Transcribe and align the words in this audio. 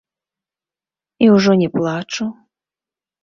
І 1.27 1.27
ўжо 1.35 1.51
не 1.61 1.69
плачу. 1.75 2.25